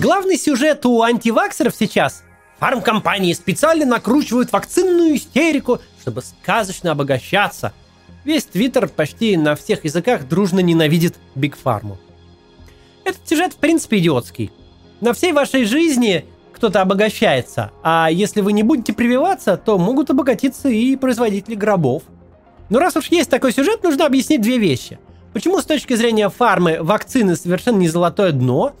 Главный 0.00 0.38
сюжет 0.38 0.86
у 0.86 1.02
антиваксеров 1.02 1.74
сейчас 1.74 2.22
Фармкомпании 2.60 3.32
специально 3.32 3.84
накручивают 3.84 4.52
вакцинную 4.52 5.16
истерику, 5.16 5.80
чтобы 6.00 6.22
сказочно 6.22 6.92
обогащаться. 6.92 7.72
Весь 8.24 8.44
Твиттер 8.44 8.88
почти 8.88 9.36
на 9.36 9.56
всех 9.56 9.84
языках 9.84 10.28
дружно 10.28 10.60
ненавидит 10.60 11.16
Биг 11.34 11.56
Фарму. 11.56 11.98
Этот 13.04 13.28
сюжет 13.28 13.54
в 13.54 13.56
принципе 13.56 13.98
идиотский. 13.98 14.52
На 15.00 15.14
всей 15.14 15.32
вашей 15.32 15.64
жизни 15.64 16.24
кто-то 16.52 16.80
обогащается, 16.80 17.72
а 17.82 18.08
если 18.08 18.40
вы 18.40 18.52
не 18.52 18.62
будете 18.62 18.92
прививаться, 18.92 19.56
то 19.56 19.78
могут 19.78 20.10
обогатиться 20.10 20.68
и 20.68 20.94
производители 20.94 21.56
гробов. 21.56 22.04
Но 22.70 22.78
раз 22.78 22.96
уж 22.96 23.06
есть 23.06 23.30
такой 23.30 23.52
сюжет, 23.52 23.82
нужно 23.82 24.06
объяснить 24.06 24.42
две 24.42 24.58
вещи. 24.58 25.00
Почему 25.32 25.60
с 25.60 25.64
точки 25.64 25.94
зрения 25.94 26.28
фармы 26.28 26.78
вакцины 26.80 27.34
совершенно 27.34 27.78
не 27.78 27.88
золотое 27.88 28.30
дно, 28.30 28.76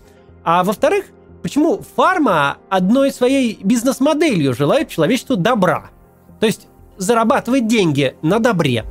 а 0.50 0.64
во-вторых, 0.64 1.04
почему 1.42 1.82
фарма 1.94 2.56
одной 2.70 3.12
своей 3.12 3.60
бизнес-моделью 3.62 4.54
желает 4.54 4.88
человечеству 4.88 5.36
добра. 5.36 5.90
То 6.40 6.46
есть 6.46 6.68
зарабатывать 6.96 7.66
деньги 7.66 8.16
на 8.22 8.38
добре. 8.38 8.86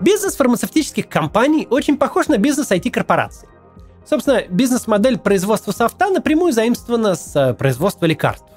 Бизнес 0.00 0.36
фармацевтических 0.36 1.06
компаний 1.06 1.68
очень 1.68 1.98
похож 1.98 2.28
на 2.28 2.38
бизнес 2.38 2.70
IT-корпораций. 2.70 3.46
Собственно, 4.08 4.44
бизнес-модель 4.48 5.18
производства 5.18 5.72
софта 5.72 6.08
напрямую 6.08 6.54
заимствована 6.54 7.14
с 7.14 7.36
э, 7.36 7.52
производства 7.52 8.06
лекарств. 8.06 8.48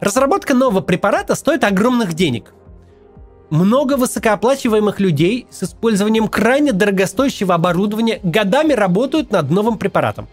Разработка 0.00 0.54
нового 0.54 0.80
препарата 0.80 1.36
стоит 1.36 1.62
огромных 1.62 2.14
денег. 2.14 2.52
Много 3.50 3.96
высокооплачиваемых 3.96 4.98
людей 4.98 5.46
с 5.50 5.62
использованием 5.62 6.26
крайне 6.26 6.72
дорогостоящего 6.72 7.54
оборудования 7.54 8.18
годами 8.24 8.72
работают 8.72 9.30
над 9.30 9.50
новым 9.50 9.78
препаратом. 9.78 10.26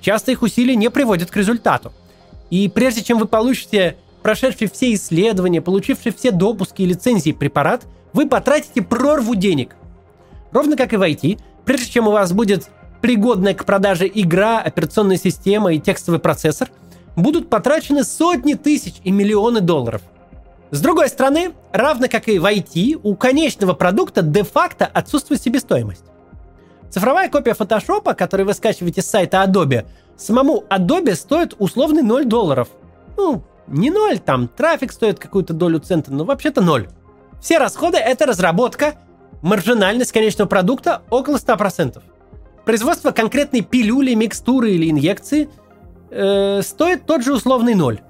Часто 0.00 0.30
их 0.30 0.42
усилия 0.42 0.76
не 0.76 0.88
приводят 0.88 1.30
к 1.30 1.36
результату. 1.36 1.92
И 2.50 2.68
прежде 2.68 3.02
чем 3.02 3.18
вы 3.18 3.26
получите 3.26 3.96
прошедший 4.22 4.70
все 4.70 4.94
исследования, 4.94 5.60
получивший 5.60 6.12
все 6.12 6.30
допуски 6.30 6.82
и 6.82 6.86
лицензии 6.86 7.32
препарат, 7.32 7.82
вы 8.12 8.28
потратите 8.28 8.82
прорву 8.82 9.34
денег. 9.34 9.74
Ровно 10.52 10.76
как 10.76 10.92
и 10.92 10.96
в 10.96 11.02
IT, 11.02 11.40
прежде 11.64 11.90
чем 11.90 12.06
у 12.06 12.12
вас 12.12 12.32
будет 12.32 12.68
пригодная 13.00 13.54
к 13.54 13.64
продаже 13.64 14.08
игра, 14.12 14.60
операционная 14.60 15.16
система 15.16 15.72
и 15.72 15.80
текстовый 15.80 16.20
процессор, 16.20 16.70
будут 17.16 17.50
потрачены 17.50 18.04
сотни 18.04 18.54
тысяч 18.54 18.94
и 19.02 19.10
миллионы 19.10 19.60
долларов. 19.60 20.02
С 20.72 20.80
другой 20.80 21.10
стороны, 21.10 21.52
равно 21.70 22.08
как 22.08 22.28
и 22.28 22.38
в 22.38 22.46
IT, 22.46 22.98
у 23.02 23.14
конечного 23.14 23.74
продукта 23.74 24.22
де-факто 24.22 24.86
отсутствует 24.86 25.42
себестоимость. 25.42 26.06
Цифровая 26.88 27.28
копия 27.28 27.52
фотошопа, 27.52 28.14
который 28.14 28.46
вы 28.46 28.54
скачиваете 28.54 29.02
с 29.02 29.06
сайта 29.06 29.44
Adobe, 29.44 29.84
самому 30.16 30.64
Adobe 30.70 31.14
стоит 31.14 31.54
условный 31.58 32.02
0 32.02 32.24
долларов. 32.24 32.68
Ну, 33.18 33.44
не 33.66 33.90
0, 33.90 34.18
там 34.20 34.48
трафик 34.48 34.92
стоит 34.92 35.18
какую-то 35.18 35.52
долю 35.52 35.78
цента, 35.78 36.10
но 36.10 36.24
вообще-то 36.24 36.62
0. 36.62 36.88
Все 37.38 37.58
расходы— 37.58 37.98
это 37.98 38.24
разработка, 38.24 38.94
маржинальность 39.42 40.12
конечного 40.12 40.48
продукта 40.48 41.02
около 41.10 41.36
100%. 41.36 42.02
Производство 42.64 43.10
конкретной 43.10 43.60
пилюли, 43.60 44.14
микстуры 44.14 44.70
или 44.70 44.90
инъекции 44.90 45.50
э, 46.08 46.62
стоит 46.62 47.04
тот 47.04 47.22
же 47.22 47.34
условный 47.34 47.74
ноль. 47.74 48.00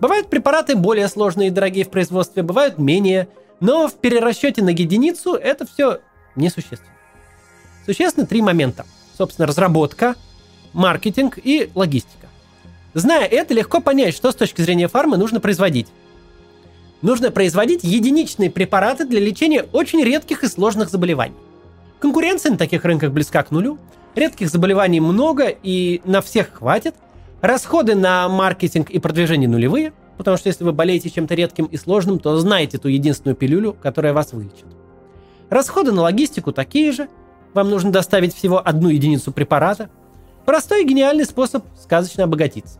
Бывают 0.00 0.30
препараты 0.30 0.76
более 0.76 1.08
сложные 1.08 1.48
и 1.48 1.50
дорогие 1.50 1.84
в 1.84 1.90
производстве, 1.90 2.42
бывают 2.42 2.78
менее, 2.78 3.28
но 3.60 3.88
в 3.88 3.94
перерасчете 3.94 4.62
на 4.62 4.70
единицу 4.70 5.34
это 5.34 5.66
все 5.66 6.00
несущественно. 6.36 6.92
Существенно 7.84 8.26
три 8.26 8.42
момента. 8.42 8.86
Собственно, 9.16 9.46
разработка, 9.48 10.14
маркетинг 10.72 11.38
и 11.42 11.70
логистика. 11.74 12.28
Зная 12.94 13.24
это, 13.24 13.54
легко 13.54 13.80
понять, 13.80 14.14
что 14.14 14.30
с 14.30 14.36
точки 14.36 14.60
зрения 14.60 14.88
фармы 14.88 15.16
нужно 15.16 15.40
производить. 15.40 15.88
Нужно 17.02 17.30
производить 17.30 17.82
единичные 17.82 18.50
препараты 18.50 19.04
для 19.04 19.20
лечения 19.20 19.64
очень 19.72 20.02
редких 20.02 20.44
и 20.44 20.48
сложных 20.48 20.90
заболеваний. 20.90 21.36
Конкуренция 21.98 22.52
на 22.52 22.58
таких 22.58 22.84
рынках 22.84 23.12
близка 23.12 23.42
к 23.42 23.50
нулю, 23.50 23.78
редких 24.14 24.48
заболеваний 24.48 25.00
много 25.00 25.48
и 25.48 26.00
на 26.04 26.22
всех 26.22 26.54
хватит, 26.54 26.94
расходы 27.40 27.94
на 27.94 28.28
маркетинг 28.28 28.90
и 28.90 28.98
продвижение 28.98 29.48
нулевые, 29.48 29.92
потому 30.16 30.36
что 30.36 30.48
если 30.48 30.64
вы 30.64 30.72
болеете 30.72 31.10
чем-то 31.10 31.34
редким 31.34 31.66
и 31.66 31.76
сложным, 31.76 32.18
то 32.18 32.36
знаете 32.38 32.78
ту 32.78 32.88
единственную 32.88 33.36
пилюлю, 33.36 33.76
которая 33.80 34.12
вас 34.12 34.32
вылечит. 34.32 34.66
Расходы 35.50 35.92
на 35.92 36.02
логистику 36.02 36.52
такие 36.52 36.92
же, 36.92 37.08
вам 37.54 37.70
нужно 37.70 37.90
доставить 37.90 38.34
всего 38.34 38.60
одну 38.62 38.88
единицу 38.88 39.32
препарата. 39.32 39.88
Простой 40.44 40.82
и 40.82 40.86
гениальный 40.86 41.24
способ 41.24 41.64
сказочно 41.80 42.24
обогатиться. 42.24 42.78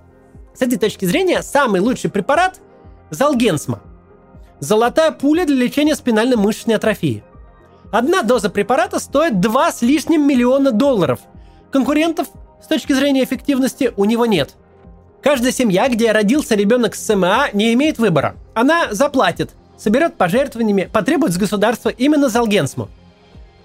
С 0.54 0.62
этой 0.62 0.78
точки 0.78 1.04
зрения, 1.04 1.42
самый 1.42 1.80
лучший 1.80 2.10
препарат– 2.10 2.60
Залгенсма. 3.10 3.80
Золотая 4.60 5.12
пуля 5.12 5.46
для 5.46 5.56
лечения 5.56 5.94
спинально-мышечной 5.94 6.74
атрофии. 6.74 7.22
Одна 7.90 8.22
доза 8.22 8.50
препарата 8.50 8.98
стоит 8.98 9.40
2 9.40 9.72
с 9.72 9.82
лишним 9.82 10.26
миллиона 10.26 10.72
долларов. 10.72 11.20
Конкурентов 11.70 12.28
с 12.62 12.66
точки 12.66 12.92
зрения 12.92 13.24
эффективности 13.24 13.92
у 13.96 14.04
него 14.04 14.26
нет. 14.26 14.54
Каждая 15.22 15.52
семья, 15.52 15.88
где 15.88 16.12
родился 16.12 16.54
ребенок 16.54 16.94
с 16.94 17.04
СМА, 17.04 17.48
не 17.52 17.72
имеет 17.74 17.98
выбора. 17.98 18.36
Она 18.54 18.92
заплатит, 18.92 19.50
соберет 19.76 20.14
пожертвованиями, 20.16 20.88
потребует 20.92 21.32
с 21.32 21.38
государства 21.38 21.88
именно 21.88 22.28
за. 22.28 22.88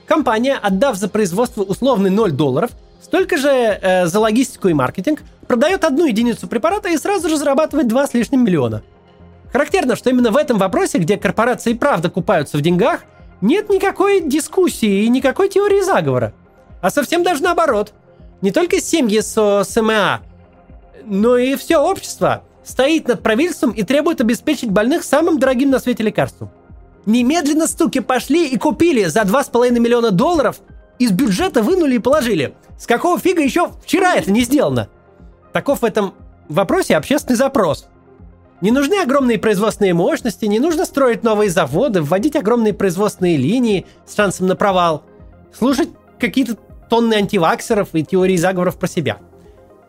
Компания, 0.07 0.57
отдав 0.61 0.97
за 0.97 1.07
производство 1.07 1.63
условный 1.63 2.09
0 2.09 2.31
долларов, 2.31 2.71
столько 3.01 3.37
же 3.37 3.49
э, 3.49 4.05
за 4.07 4.19
логистику 4.19 4.67
и 4.67 4.73
маркетинг, 4.73 5.21
продает 5.47 5.83
одну 5.83 6.05
единицу 6.05 6.47
препарата 6.47 6.89
и 6.89 6.97
сразу 6.97 7.29
же 7.29 7.37
зарабатывает 7.37 7.87
2 7.87 8.07
с 8.07 8.13
лишним 8.13 8.43
миллиона. 8.43 8.81
Характерно, 9.51 9.95
что 9.95 10.09
именно 10.09 10.31
в 10.31 10.37
этом 10.37 10.57
вопросе, 10.57 10.97
где 10.97 11.15
корпорации 11.15 11.73
правда 11.73 12.09
купаются 12.09 12.57
в 12.57 12.61
деньгах, 12.61 13.01
нет 13.39 13.69
никакой 13.69 14.21
дискуссии 14.21 15.03
и 15.03 15.09
никакой 15.09 15.49
теории 15.49 15.81
заговора. 15.81 16.33
А 16.81 16.89
совсем 16.89 17.23
даже 17.23 17.43
наоборот. 17.43 17.93
Не 18.43 18.51
только 18.51 18.81
семьи 18.81 19.21
с 19.21 19.63
СМА, 19.63 20.19
но 21.05 21.37
и 21.37 21.55
все 21.55 21.77
общество 21.77 22.43
стоит 22.65 23.07
над 23.07 23.23
правительством 23.23 23.71
и 23.71 23.83
требует 23.83 24.19
обеспечить 24.19 24.69
больных 24.69 25.05
самым 25.05 25.39
дорогим 25.39 25.69
на 25.69 25.79
свете 25.79 26.03
лекарством. 26.03 26.51
Немедленно 27.05 27.67
стуки 27.67 27.99
пошли 27.99 28.49
и 28.49 28.57
купили 28.57 29.05
за 29.05 29.21
2,5 29.21 29.79
миллиона 29.79 30.11
долларов, 30.11 30.57
из 30.99 31.11
бюджета 31.11 31.63
вынули 31.63 31.95
и 31.95 31.99
положили. 31.99 32.53
С 32.77 32.85
какого 32.85 33.17
фига 33.17 33.41
еще 33.41 33.71
вчера 33.81 34.15
это 34.15 34.29
не 34.29 34.41
сделано? 34.41 34.89
Таков 35.53 35.79
в 35.79 35.85
этом 35.85 36.13
вопросе 36.49 36.97
общественный 36.97 37.37
запрос– 37.37 37.87
не 38.59 38.71
нужны 38.71 39.01
огромные 39.01 39.39
производственные 39.39 39.93
мощности, 39.93 40.45
не 40.45 40.57
нужно 40.57 40.85
строить 40.85 41.21
новые 41.21 41.49
заводы, 41.49 42.01
вводить 42.01 42.37
огромные 42.37 42.73
производственные 42.73 43.35
линии 43.35 43.85
с 44.05 44.15
шансом 44.15 44.47
на 44.47 44.55
провал, 44.55 45.03
слушать 45.51 45.89
какие-то 46.17 46.55
тонны 46.93 47.15
антиваксеров 47.15 47.89
и 47.93 48.05
теории 48.05 48.37
заговоров 48.37 48.77
про 48.77 48.85
себя. 48.85 49.17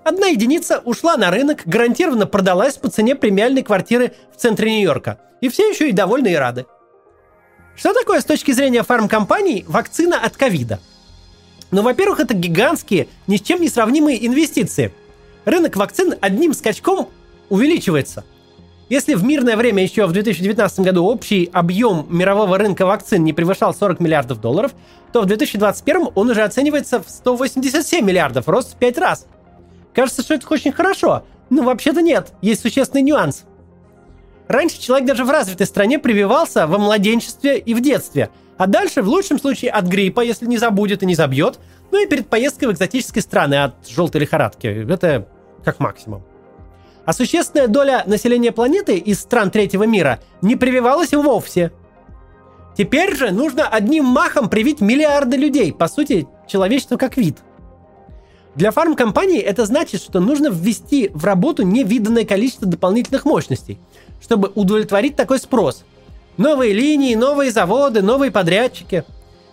Одна 0.04 0.28
единица 0.28 0.80
ушла 0.86 1.18
на 1.18 1.30
рынок, 1.30 1.60
гарантированно 1.66 2.24
продалась 2.24 2.78
по 2.78 2.88
цене 2.88 3.14
премиальной 3.14 3.62
квартиры 3.62 4.14
в 4.34 4.40
центре 4.40 4.70
Нью-Йорка. 4.70 5.18
И 5.42 5.50
все 5.50 5.68
еще 5.68 5.90
и 5.90 5.92
довольны 5.92 6.28
и 6.28 6.34
рады. 6.34 6.64
Что 7.76 7.92
такое 7.92 8.22
с 8.22 8.24
точки 8.24 8.52
зрения 8.52 8.82
фармкомпаний 8.82 9.66
вакцина 9.68 10.18
от 10.18 10.38
ковида? 10.38 10.80
Ну, 11.70 11.82
во-первых, 11.82 12.20
это 12.20 12.32
гигантские, 12.32 13.08
ни 13.26 13.36
с 13.36 13.42
чем 13.42 13.60
не 13.60 13.68
сравнимые 13.68 14.26
инвестиции. 14.26 14.90
Рынок 15.44 15.76
вакцин 15.76 16.14
одним 16.22 16.54
скачком 16.54 17.10
увеличивается– 17.50 18.24
если 18.88 19.14
в 19.14 19.24
мирное 19.24 19.56
время 19.56 19.82
еще 19.82 20.06
в 20.06 20.12
2019 20.12 20.80
году 20.80 21.04
общий 21.04 21.48
объем 21.52 22.06
мирового 22.10 22.58
рынка 22.58 22.84
вакцин 22.84 23.24
не 23.24 23.32
превышал 23.32 23.74
40 23.74 24.00
миллиардов 24.00 24.40
долларов, 24.40 24.74
то 25.12 25.22
в 25.22 25.26
2021 25.26 26.08
он 26.14 26.30
уже 26.30 26.42
оценивается 26.42 27.02
в 27.02 27.08
187 27.08 28.04
миллиардов, 28.04 28.48
рост 28.48 28.74
в 28.74 28.76
5 28.76 28.98
раз. 28.98 29.26
Кажется, 29.94 30.22
что 30.22 30.34
это 30.34 30.46
очень 30.50 30.72
хорошо, 30.72 31.24
но 31.50 31.62
вообще-то 31.62 32.02
нет, 32.02 32.32
есть 32.42 32.62
существенный 32.62 33.02
нюанс. 33.02 33.44
Раньше 34.48 34.80
человек 34.80 35.08
даже 35.08 35.24
в 35.24 35.30
развитой 35.30 35.66
стране 35.66 35.98
прививался 35.98 36.66
во 36.66 36.78
младенчестве 36.78 37.58
и 37.58 37.72
в 37.72 37.80
детстве, 37.80 38.30
а 38.58 38.66
дальше 38.66 39.02
в 39.02 39.08
лучшем 39.08 39.38
случае 39.38 39.70
от 39.70 39.86
гриппа, 39.86 40.20
если 40.20 40.46
не 40.46 40.58
забудет 40.58 41.02
и 41.02 41.06
не 41.06 41.14
забьет, 41.14 41.58
ну 41.90 42.02
и 42.02 42.06
перед 42.06 42.28
поездкой 42.28 42.68
в 42.68 42.72
экзотические 42.72 43.22
страны 43.22 43.62
от 43.64 43.88
желтой 43.88 44.20
лихорадки. 44.20 44.66
Это 44.66 45.28
как 45.64 45.80
максимум. 45.80 46.22
А 47.06 47.12
существенная 47.12 47.68
доля 47.68 48.02
населения 48.06 48.52
планеты 48.52 48.96
из 48.96 49.20
стран 49.20 49.50
третьего 49.50 49.84
мира 49.84 50.20
не 50.40 50.56
прививалась 50.56 51.12
вовсе. 51.12 51.72
Теперь 52.76 53.14
же 53.14 53.30
нужно 53.30 53.68
одним 53.68 54.04
махом 54.04 54.48
привить 54.48 54.80
миллиарды 54.80 55.36
людей, 55.36 55.72
по 55.72 55.86
сути, 55.86 56.26
человечество 56.48 56.96
как 56.96 57.16
вид. 57.16 57.38
Для 58.54 58.70
фармкомпании 58.70 59.40
это 59.40 59.66
значит, 59.66 60.00
что 60.00 60.20
нужно 60.20 60.48
ввести 60.48 61.10
в 61.12 61.24
работу 61.24 61.62
невиданное 61.62 62.24
количество 62.24 62.66
дополнительных 62.66 63.24
мощностей, 63.24 63.78
чтобы 64.22 64.50
удовлетворить 64.54 65.16
такой 65.16 65.38
спрос. 65.38 65.84
Новые 66.36 66.72
линии, 66.72 67.14
новые 67.14 67.50
заводы, 67.50 68.00
новые 68.00 68.30
подрядчики. 68.30 69.04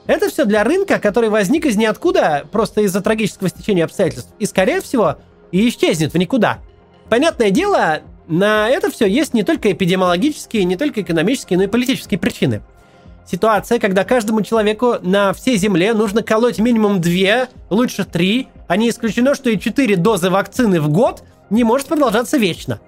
Это 0.07 0.29
все 0.29 0.45
для 0.45 0.63
рынка, 0.63 0.99
который 0.99 1.29
возник 1.29 1.65
из 1.65 1.77
ниоткуда, 1.77 2.45
просто 2.51 2.81
из-за 2.81 3.01
трагического 3.01 3.49
стечения 3.49 3.85
обстоятельств, 3.85 4.31
и, 4.39 4.45
скорее 4.45 4.81
всего, 4.81 5.17
и 5.51 5.67
исчезнет 5.67 6.13
в 6.13 6.17
никуда. 6.17 6.59
Понятное 7.11 7.51
дело, 7.51 8.03
на 8.29 8.69
это 8.69 8.89
все 8.89 9.05
есть 9.05 9.33
не 9.33 9.43
только 9.43 9.73
эпидемиологические, 9.73 10.63
не 10.63 10.77
только 10.77 11.01
экономические, 11.01 11.57
но 11.57 11.65
и 11.65 11.67
политические 11.67 12.17
причины. 12.17 12.61
Ситуация, 13.29 13.79
когда 13.79 14.05
каждому 14.05 14.43
человеку 14.43 14.95
на 15.01 15.33
всей 15.33 15.57
Земле 15.57 15.93
нужно 15.93 16.23
колоть 16.23 16.59
минимум 16.59 17.01
две, 17.01 17.49
лучше 17.69 18.05
три, 18.05 18.47
а 18.69 18.77
не 18.77 18.89
исключено, 18.89 19.35
что 19.35 19.49
и 19.49 19.59
четыре 19.59 19.97
дозы 19.97 20.29
вакцины 20.29 20.79
в 20.79 20.87
год 20.87 21.23
не 21.49 21.65
может 21.65 21.87
продолжаться 21.87 22.37
вечно. 22.37 22.79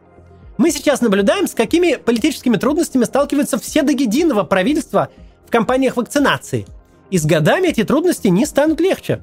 Мы 0.58 0.72
сейчас 0.72 1.02
наблюдаем, 1.02 1.46
с 1.46 1.54
какими 1.54 1.96
политическими 1.98 2.56
трудностями 2.56 3.04
сталкиваются 3.04 3.60
все 3.60 3.82
до 3.82 3.92
единого 3.92 4.44
правительства 4.44 5.10
в 5.46 5.52
кампаниях 5.52 5.98
вакцинации. 5.98 6.66
И 7.10 7.18
с 7.18 7.26
годами 7.26 7.68
эти 7.68 7.84
трудности 7.84 8.30
не 8.30 8.46
станут 8.46 8.80
легче. 8.80 9.20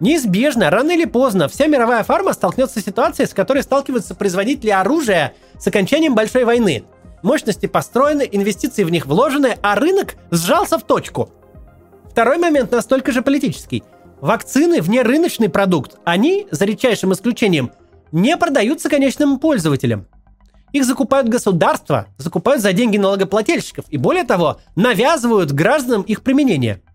Неизбежно, 0.00 0.70
рано 0.70 0.92
или 0.92 1.04
поздно, 1.04 1.46
вся 1.46 1.66
мировая 1.66 2.02
фарма 2.04 2.32
столкнется 2.32 2.80
с 2.80 2.84
ситуацией, 2.84 3.28
с 3.28 3.34
которой 3.34 3.62
сталкиваются 3.62 4.14
производители 4.14 4.70
оружия 4.70 5.34
с 5.58 5.66
окончанием 5.66 6.14
большой 6.14 6.44
войны. 6.44 6.84
Мощности 7.22 7.66
построены, 7.66 8.26
инвестиции 8.30 8.82
в 8.82 8.90
них 8.90 9.06
вложены, 9.06 9.58
а 9.60 9.74
рынок 9.74 10.16
сжался 10.30 10.78
в 10.78 10.84
точку. 10.84 11.28
Второй 12.10 12.38
момент 12.38 12.72
настолько 12.72 13.12
же 13.12 13.20
политический. 13.20 13.84
Вакцины 14.22 14.80
вне 14.80 15.02
рыночный 15.02 15.50
продукт. 15.50 15.98
Они, 16.04 16.46
за 16.50 16.64
редчайшим 16.64 17.12
исключением, 17.12 17.70
не 18.10 18.38
продаются 18.38 18.88
конечным 18.88 19.38
пользователям. 19.38 20.06
Их 20.72 20.86
закупают 20.86 21.28
государства, 21.28 22.06
закупают 22.16 22.62
за 22.62 22.72
деньги 22.72 22.96
налогоплательщиков 22.96 23.84
и, 23.90 23.98
более 23.98 24.24
того, 24.24 24.60
навязывают 24.76 25.52
гражданам 25.52 26.02
их 26.02 26.22
применение– 26.22 26.80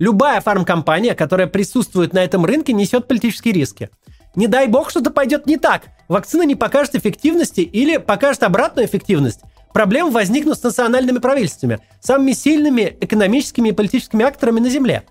Любая 0.00 0.40
фармкомпания, 0.40 1.14
которая 1.14 1.46
присутствует 1.46 2.14
на 2.14 2.24
этом 2.24 2.46
рынке, 2.46 2.72
несет 2.72 3.06
политические 3.06 3.52
риски. 3.52 3.90
Не 4.34 4.46
дай 4.46 4.66
бог, 4.66 4.88
что-то 4.88 5.10
пойдет 5.10 5.46
не 5.46 5.58
так. 5.58 5.88
Вакцина 6.08 6.44
не 6.44 6.54
покажет 6.54 6.94
эффективности 6.94 7.60
или 7.60 7.98
покажет 7.98 8.42
обратную 8.42 8.86
эффективность. 8.86 9.40
Проблемы 9.74 10.10
возникнут 10.10 10.58
с 10.58 10.62
национальными 10.62 11.18
правительствами, 11.18 11.80
самыми 12.00 12.32
сильными 12.32 12.96
экономическими 13.02 13.68
и 13.68 13.72
политическими 13.72 14.24
акторами 14.24 14.60
на 14.60 14.70
Земле. 14.70 15.02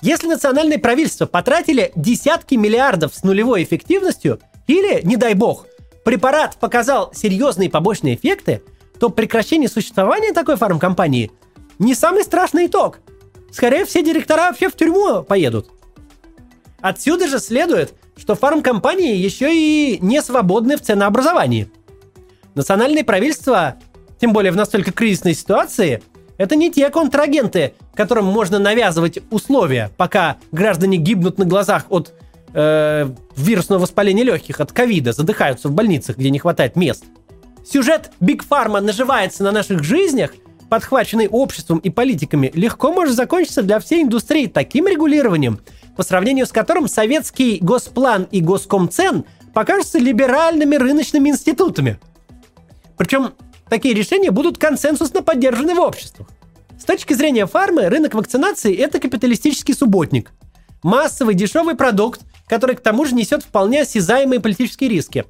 Если 0.00 0.26
национальные 0.26 0.80
правительства 0.80 1.26
потратили 1.26 1.92
десятки 1.94 2.56
миллиардов 2.56 3.14
с 3.14 3.22
нулевой 3.22 3.62
эффективностью, 3.62 4.40
или, 4.66 5.02
не 5.04 5.16
дай 5.16 5.34
бог, 5.34 5.66
препарат 6.04 6.56
показал 6.56 7.12
серьезные 7.14 7.70
побочные 7.70 8.16
эффекты, 8.16 8.64
то 8.98 9.08
прекращение 9.08 9.68
существования 9.68 10.32
такой 10.32 10.56
фармкомпании 10.56 11.30
не 11.78 11.94
самый 11.94 12.24
страшный 12.24 12.66
итог– 12.66 12.98
Скорее, 13.50 13.84
все 13.84 14.02
директора 14.02 14.48
вообще 14.48 14.68
в 14.68 14.76
тюрьму 14.76 15.22
поедут. 15.22 15.70
Отсюда 16.80 17.28
же 17.28 17.38
следует, 17.38 17.94
что 18.16 18.34
фармкомпании 18.34 19.16
еще 19.16 19.54
и 19.54 19.98
не 20.00 20.22
свободны 20.22 20.76
в 20.76 20.82
ценообразовании. 20.82 21.70
Национальные 22.54 23.04
правительства, 23.04 23.76
тем 24.20 24.32
более 24.32 24.52
в 24.52 24.56
настолько 24.56 24.92
кризисной 24.92 25.34
ситуации, 25.34 26.02
это 26.38 26.56
не 26.56 26.70
те 26.70 26.88
контрагенты, 26.90 27.74
которым 27.94 28.26
можно 28.26 28.58
навязывать 28.58 29.18
условия, 29.30 29.90
пока 29.96 30.38
граждане 30.52 30.96
гибнут 30.96 31.38
на 31.38 31.44
глазах 31.44 31.86
от 31.90 32.14
э, 32.54 33.10
вирусного 33.36 33.80
воспаления 33.80 34.24
легких, 34.24 34.60
от 34.60 34.72
ковида, 34.72 35.12
задыхаются 35.12 35.68
в 35.68 35.72
больницах, 35.72 36.16
где 36.16 36.30
не 36.30 36.38
хватает 36.38 36.76
мест. 36.76 37.04
Сюжет 37.64 38.10
Биг 38.20 38.42
Фарма 38.44 38.80
наживается 38.80 39.42
на 39.42 39.52
наших 39.52 39.82
жизнях– 39.82 40.32
подхваченный 40.70 41.28
обществом 41.28 41.78
и 41.78 41.90
политиками, 41.90 42.50
легко 42.54 42.92
может 42.92 43.14
закончиться 43.14 43.62
для 43.62 43.80
всей 43.80 44.04
индустрии 44.04 44.46
таким 44.46 44.86
регулированием, 44.86 45.60
по 45.96 46.02
сравнению 46.02 46.46
с 46.46 46.52
которым 46.52 46.88
советский 46.88 47.58
госплан 47.60 48.26
и 48.30 48.40
госкомцен 48.40 49.24
покажутся 49.52 49.98
либеральными 49.98 50.76
рыночными 50.76 51.28
институтами. 51.28 51.98
Причем 52.96 53.32
такие 53.68 53.94
решения 53.94 54.30
будут 54.30 54.58
консенсусно 54.58 55.22
поддержаны 55.22 55.74
в 55.74 55.80
обществах. 55.80 56.28
С 56.78 56.84
точки 56.84 57.12
зрения 57.12 57.46
фармы, 57.46 57.88
рынок 57.88 58.14
вакцинации– 58.14 58.74
это 58.76 59.00
капиталистический 59.00 59.74
субботник. 59.74 60.30
Массовый 60.82 61.34
дешевый 61.34 61.74
продукт, 61.74 62.22
который 62.46 62.76
к 62.76 62.80
тому 62.80 63.04
же 63.04 63.14
несет 63.14 63.42
вполне 63.42 63.82
осязаемые 63.82 64.40
политические 64.40 64.88
риски. 64.88 65.24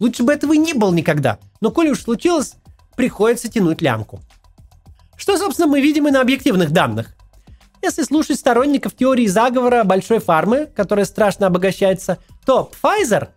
Лучше 0.00 0.24
бы 0.24 0.32
этого 0.32 0.54
и 0.54 0.58
не 0.58 0.72
было 0.72 0.92
никогда, 0.92 1.38
но 1.60 1.70
коли 1.70 1.90
уж 1.90 2.02
случилось, 2.02 2.54
приходится 2.96 3.48
тянуть 3.48 3.82
лямку. 3.82 4.20
Что, 5.16 5.36
собственно, 5.36 5.68
мы 5.68 5.80
видим 5.80 6.08
и 6.08 6.10
на 6.10 6.20
объективных 6.20 6.70
данных. 6.70 7.14
Если 7.82 8.02
слушать 8.02 8.38
сторонников 8.38 8.94
теории 8.94 9.26
заговора 9.26 9.84
большой 9.84 10.18
фармы, 10.18 10.68
которая 10.74 11.04
страшно 11.04 11.46
обогащается, 11.46 12.18
то 12.44 12.70
Pfizer, 12.82 13.28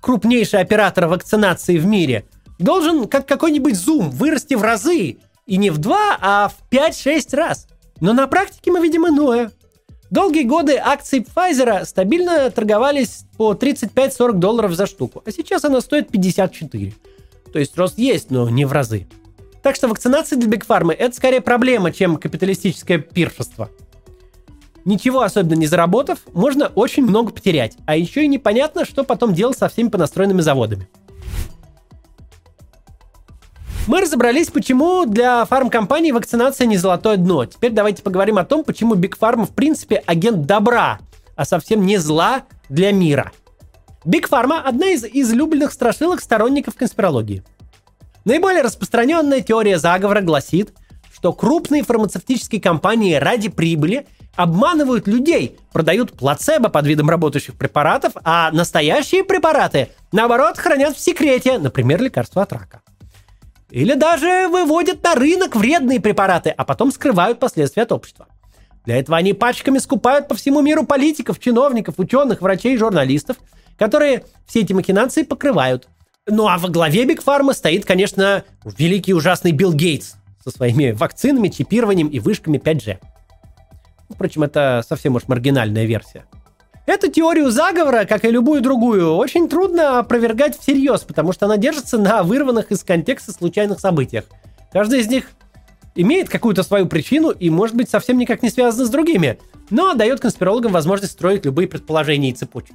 крупнейший 0.00 0.60
оператор 0.60 1.06
вакцинации 1.06 1.78
в 1.78 1.86
мире, 1.86 2.26
должен, 2.58 3.08
как 3.08 3.26
какой-нибудь 3.26 3.74
Zoom, 3.74 4.10
вырасти 4.10 4.54
в 4.54 4.62
разы. 4.62 5.18
И 5.46 5.56
не 5.58 5.70
в 5.70 5.78
два, 5.78 6.16
а 6.20 6.48
в 6.48 6.72
5-6 6.72 7.36
раз. 7.36 7.66
Но 8.00 8.12
на 8.12 8.26
практике 8.26 8.70
мы 8.70 8.80
видим 8.80 9.06
иное. 9.06 9.50
Долгие 10.10 10.44
годы 10.44 10.76
акции 10.76 11.24
Pfizer 11.24 11.84
стабильно 11.84 12.50
торговались 12.50 13.24
по 13.36 13.52
35-40 13.52 14.34
долларов 14.34 14.74
за 14.74 14.86
штуку, 14.86 15.22
а 15.26 15.32
сейчас 15.32 15.64
она 15.64 15.80
стоит 15.80 16.10
54. 16.10 16.92
То 17.52 17.58
есть 17.58 17.76
рост 17.76 17.98
есть, 17.98 18.30
но 18.30 18.48
не 18.48 18.64
в 18.64 18.72
разы. 18.72 19.06
Так 19.64 19.76
что 19.76 19.88
вакцинация 19.88 20.38
для 20.38 20.46
Бигфармы– 20.46 20.92
это 20.98 21.16
скорее 21.16 21.40
проблема, 21.40 21.90
чем 21.90 22.18
капиталистическое 22.18 22.98
пиршество. 22.98 23.70
Ничего 24.84 25.22
особенно 25.22 25.58
не 25.58 25.66
заработав, 25.66 26.18
можно 26.34 26.66
очень 26.66 27.02
много 27.02 27.32
потерять. 27.32 27.74
А 27.86 27.96
еще 27.96 28.24
и 28.24 28.28
непонятно, 28.28 28.84
что 28.84 29.04
потом 29.04 29.32
делать 29.32 29.56
со 29.56 29.70
всеми 29.70 29.88
понастроенными 29.88 30.42
заводами. 30.42 30.86
Мы 33.86 34.02
разобрались, 34.02 34.50
почему 34.50 35.06
для 35.06 35.46
фармкомпаний 35.46 36.12
вакцинация 36.12 36.66
не 36.66 36.76
золотое 36.76 37.16
дно. 37.16 37.46
Теперь 37.46 37.72
давайте 37.72 38.02
поговорим 38.02 38.36
о 38.36 38.44
том, 38.44 38.64
почему 38.64 38.96
Биг 38.96 39.16
Фарма 39.16 39.46
в 39.46 39.54
принципе 39.54 39.96
агент 40.04 40.44
добра, 40.44 40.98
а 41.36 41.46
совсем 41.46 41.86
не 41.86 41.96
зла 41.96 42.42
для 42.68 42.92
мира. 42.92 43.32
Биг 44.04 44.28
Фарма– 44.28 44.60
одна 44.66 44.88
из 44.88 45.06
излюбленных 45.06 45.72
страшилок 45.72 46.20
сторонников 46.20 46.74
конспирологии– 46.74 47.42
Наиболее 48.24 48.62
распространенная 48.62 49.40
теория 49.40 49.78
заговора 49.78 50.22
гласит, 50.22 50.72
что 51.12 51.32
крупные 51.32 51.82
фармацевтические 51.82 52.60
компании 52.60 53.14
ради 53.14 53.48
прибыли 53.48 54.06
обманывают 54.34 55.06
людей, 55.06 55.58
продают 55.72 56.12
плацебо 56.12 56.68
под 56.68 56.86
видом 56.86 57.08
работающих 57.08 57.54
препаратов, 57.54 58.12
а 58.24 58.50
настоящие 58.50 59.24
препараты, 59.24 59.90
наоборот, 60.10 60.58
хранят 60.58 60.96
в 60.96 61.00
секрете, 61.00 61.58
например, 61.58 62.02
лекарства 62.02 62.42
от 62.42 62.52
рака. 62.52 62.82
Или 63.70 63.94
даже 63.94 64.48
выводят 64.48 65.02
на 65.02 65.14
рынок 65.14 65.54
вредные 65.56 66.00
препараты, 66.00 66.50
а 66.50 66.64
потом 66.64 66.92
скрывают 66.92 67.38
последствия 67.38 67.84
от 67.84 67.92
общества. 67.92 68.26
Для 68.84 68.96
этого 68.96 69.16
они 69.16 69.32
пачками 69.32 69.78
скупают 69.78 70.28
по 70.28 70.34
всему 70.34 70.60
миру 70.62 70.84
политиков, 70.84 71.38
чиновников, 71.38 71.94
ученых, 71.98 72.42
врачей, 72.42 72.76
журналистов, 72.76 73.36
которые 73.78 74.24
все 74.46 74.60
эти 74.60 74.72
махинации 74.72 75.22
покрывают. 75.22 75.88
Ну 76.26 76.48
а 76.48 76.56
во 76.56 76.70
главе 76.70 77.04
Биг 77.04 77.22
Фарма 77.22 77.52
стоит, 77.52 77.84
конечно, 77.84 78.44
великий 78.64 79.12
ужасный 79.12 79.52
Билл 79.52 79.74
Гейтс 79.74 80.14
со 80.42 80.50
своими 80.50 80.92
вакцинами, 80.92 81.48
чипированием 81.48 82.08
и 82.08 82.18
вышками 82.18 82.56
5G. 82.56 82.96
Впрочем, 84.08 84.44
это 84.44 84.82
совсем 84.88 85.16
уж 85.16 85.28
маргинальная 85.28 85.84
версия. 85.84 86.24
Эту 86.86 87.10
теорию 87.10 87.50
заговора, 87.50 88.06
как 88.06 88.24
и 88.24 88.30
любую 88.30 88.62
другую, 88.62 89.16
очень 89.16 89.50
трудно 89.50 89.98
опровергать 89.98 90.58
всерьез, 90.58 91.02
потому 91.02 91.34
что 91.34 91.44
она 91.44 91.58
держится 91.58 91.98
на 91.98 92.22
вырванных 92.22 92.72
из 92.72 92.82
контекста 92.84 93.32
случайных 93.32 93.78
событиях. 93.78 94.24
Каждый 94.72 95.00
из 95.00 95.08
них 95.08 95.26
имеет 95.94 96.30
какую-то 96.30 96.62
свою 96.62 96.86
причину 96.86 97.30
и, 97.32 97.50
может 97.50 97.76
быть, 97.76 97.90
совсем 97.90 98.16
никак 98.16 98.42
не 98.42 98.48
связана 98.48 98.86
с 98.86 98.90
другими, 98.90 99.38
но 99.68 99.92
дает 99.92 100.20
конспирологам 100.20 100.72
возможность 100.72 101.12
строить 101.12 101.44
любые 101.44 101.68
предположения 101.68 102.30
и 102.30 102.34
цепочки. 102.34 102.74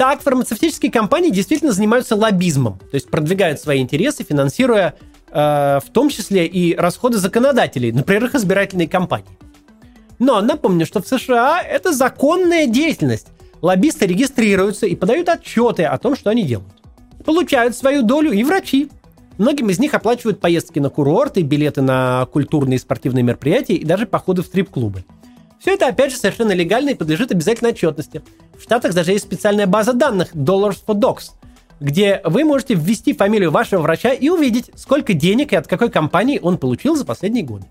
Так, 0.00 0.22
фармацевтические 0.22 0.90
компании 0.90 1.28
действительно 1.28 1.72
занимаются 1.72 2.16
лоббизмом, 2.16 2.78
то 2.78 2.94
есть 2.94 3.10
продвигают 3.10 3.60
свои 3.60 3.82
интересы, 3.82 4.24
финансируя 4.24 4.94
э, 5.30 5.78
в 5.84 5.90
том 5.92 6.08
числе 6.08 6.46
и 6.46 6.74
расходы 6.74 7.18
законодателей, 7.18 7.92
например, 7.92 8.24
их 8.24 8.34
избирательные 8.34 8.88
кампании. 8.88 9.28
Но 10.18 10.40
напомню, 10.40 10.86
что 10.86 11.02
в 11.02 11.06
США 11.06 11.60
это 11.60 11.92
законная 11.92 12.66
деятельность. 12.66 13.26
Лоббисты 13.60 14.06
регистрируются 14.06 14.86
и 14.86 14.96
подают 14.96 15.28
отчеты 15.28 15.82
о 15.84 15.98
том, 15.98 16.16
что 16.16 16.30
они 16.30 16.44
делают. 16.44 16.72
Получают 17.26 17.76
свою 17.76 18.00
долю 18.00 18.32
и 18.32 18.42
врачи. 18.42 18.88
Многим 19.36 19.68
из 19.68 19.78
них 19.78 19.92
оплачивают 19.92 20.40
поездки 20.40 20.78
на 20.78 20.88
курорты, 20.88 21.42
билеты 21.42 21.82
на 21.82 22.26
культурные 22.32 22.76
и 22.76 22.80
спортивные 22.80 23.22
мероприятия 23.22 23.74
и 23.74 23.84
даже 23.84 24.06
походы 24.06 24.40
в 24.40 24.46
стрип-клубы. 24.46 25.04
Все 25.60 25.74
это, 25.74 25.88
опять 25.88 26.10
же, 26.10 26.16
совершенно 26.16 26.52
легально 26.52 26.90
и 26.90 26.94
подлежит 26.94 27.30
обязательной 27.32 27.72
отчетности. 27.72 28.22
В 28.58 28.62
Штатах 28.62 28.94
даже 28.94 29.12
есть 29.12 29.26
специальная 29.26 29.66
база 29.66 29.92
данных 29.92 30.34
Dollars 30.34 30.78
for 30.86 30.94
Dogs, 30.94 31.32
где 31.80 32.22
вы 32.24 32.44
можете 32.44 32.74
ввести 32.74 33.12
фамилию 33.12 33.50
вашего 33.50 33.82
врача 33.82 34.12
и 34.12 34.30
увидеть, 34.30 34.70
сколько 34.74 35.12
денег 35.12 35.52
и 35.52 35.56
от 35.56 35.66
какой 35.66 35.90
компании 35.90 36.40
он 36.42 36.56
получил 36.56 36.96
за 36.96 37.04
последние 37.04 37.44
годы. 37.44 37.66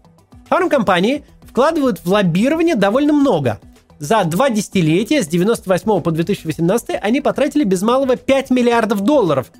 Фармкомпании 0.49 1.25
вкладывают 1.41 1.99
в 2.05 2.07
лоббирование 2.11 2.75
довольно 2.75 3.11
много. 3.11 3.59
За 3.97 4.23
два 4.23 4.51
десятилетия, 4.51 5.23
с 5.23 5.27
98 5.27 6.01
по 6.01 6.11
2018, 6.11 6.91
они 7.01 7.21
потратили 7.21 7.63
без 7.63 7.81
малого 7.81 8.15
5 8.15 8.51
миллиардов 8.51 9.01
долларов, 9.01 9.51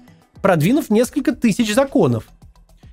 продвинув 0.41 0.91
несколько 0.91 1.33
тысяч 1.33 1.73
законов. 1.73 2.27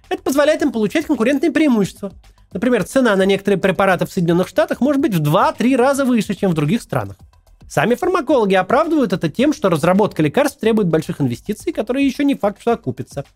Это 0.09 0.23
позволяет 0.23 0.63
им 0.63 0.73
получать 0.73 1.07
конкурентные 1.07 1.53
преимущества. 1.53 2.13
Например, 2.57 2.85
цена 2.85 3.15
на 3.17 3.27
некоторые 3.27 3.61
препараты 3.61 4.07
в 4.07 4.11
Соединенных 4.11 4.49
Штатах 4.49 4.81
может 4.81 5.03
быть 5.03 5.15
в 5.15 5.21
2-3 5.21 5.77
раза 5.77 6.07
выше, 6.07 6.35
чем 6.35 6.53
в 6.53 6.55
других 6.55 6.81
странах. 6.81 7.17
Сами 7.69 7.97
фармакологи 7.97 8.55
оправдывают 8.55 9.13
это 9.13 9.29
тем, 9.29 9.53
что 9.53 9.69
разработка 9.69 10.23
лекарств 10.23 10.59
требует 10.59 10.89
больших 10.89 11.21
инвестиций, 11.21 11.75
которые 11.75 12.07
еще 12.07 12.25
не 12.25 12.35
факт, 12.35 12.63
что 12.63 12.73
окупятся. 12.73 13.27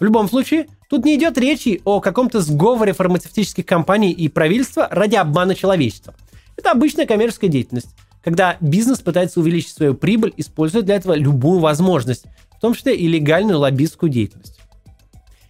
В 0.00 0.02
любом 0.02 0.30
случае, 0.30 0.66
тут 0.88 1.04
не 1.04 1.16
идет 1.16 1.36
речи 1.36 1.82
о 1.84 2.00
каком-то 2.00 2.40
сговоре 2.40 2.94
фармацевтических 2.94 3.66
компаний 3.66 4.12
и 4.12 4.28
правительства 4.28 4.88
ради 4.90 5.16
обмана 5.16 5.54
человечества. 5.54 6.14
Это 6.56 6.70
обычная 6.70 7.04
коммерческая 7.04 7.50
деятельность, 7.50 7.94
когда 8.24 8.56
бизнес 8.62 9.00
пытается 9.00 9.40
увеличить 9.40 9.74
свою 9.74 9.92
прибыль, 9.92 10.32
используя 10.38 10.80
для 10.80 10.94
этого 10.94 11.12
любую 11.12 11.60
возможность, 11.60 12.24
в 12.56 12.60
том 12.62 12.72
числе 12.72 12.96
и 12.96 13.06
легальную 13.08 13.58
лоббистскую 13.58 14.08
деятельность. 14.08 14.58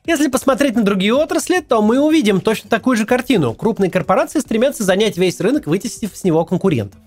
Если 0.09 0.29
посмотреть 0.29 0.75
на 0.75 0.85
другие 0.85 1.13
отрасли, 1.13 1.61
то 1.61 1.83
мы 1.83 2.01
увидим 2.01 2.41
точно 2.41 2.71
такую 2.71 2.97
же 2.97 3.05
картину. 3.05 3.53
Крупные 3.53 3.91
корпорации 3.91 4.41
стремятся 4.41 4.83
занять 4.83 5.19
весь 5.19 5.39
рынок, 5.39 5.67
вытеснив 5.67 6.17
с 6.17 6.25
него 6.25 6.47
конкурентов. 6.47 6.99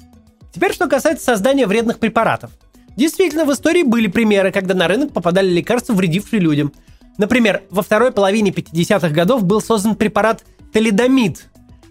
Теперь, 0.54 0.72
что 0.72 0.88
касается 0.88 1.26
создания 1.26 1.66
вредных 1.66 1.98
препаратов. 1.98 2.52
Действительно, 2.96 3.46
в 3.46 3.54
истории 3.54 3.82
были 3.82 4.06
примеры, 4.06 4.52
когда 4.52 4.76
на 4.76 4.88
рынок 4.88 5.14
попадали 5.14 5.50
лекарства, 5.50 5.94
вредившие 5.94 6.40
людям. 6.40 6.74
Например, 7.18 7.64
во 7.72 7.82
второй 7.82 8.12
половине 8.12 8.52
50-х 8.52 9.10
годов 9.10 9.46
был 9.46 9.62
создан 9.62 9.96
препарат 9.96 10.46
талидомид, 10.72 11.48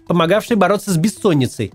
помогавший 0.07 0.55
бороться 0.55 0.91
с 0.91 0.97
бессонницей. 0.97 1.73